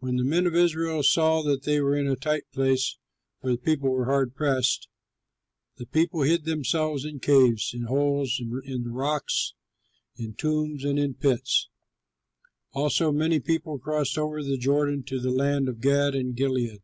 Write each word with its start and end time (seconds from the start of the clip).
When 0.00 0.16
the 0.16 0.24
men 0.24 0.48
of 0.48 0.56
Israel 0.56 1.04
saw 1.04 1.40
that 1.44 1.62
they 1.62 1.80
were 1.80 1.94
in 1.94 2.08
a 2.08 2.16
tight 2.16 2.50
place 2.52 2.98
(for 3.40 3.52
the 3.52 3.56
people 3.56 3.90
were 3.90 4.06
hard 4.06 4.34
pressed), 4.34 4.88
the 5.76 5.86
people 5.86 6.22
hid 6.22 6.42
themselves 6.46 7.04
in 7.04 7.20
caves, 7.20 7.70
in 7.72 7.82
holes, 7.84 8.40
in 8.40 8.82
the 8.82 8.90
rocks, 8.90 9.54
in 10.16 10.34
tombs, 10.34 10.84
and 10.84 10.98
in 10.98 11.14
pits. 11.14 11.68
Also 12.72 13.12
many 13.12 13.38
people 13.38 13.78
crossed 13.78 14.18
over 14.18 14.42
the 14.42 14.58
Jordan 14.58 15.04
to 15.04 15.20
the 15.20 15.30
land 15.30 15.68
of 15.68 15.80
Gad 15.80 16.16
and 16.16 16.34
Gilead. 16.34 16.82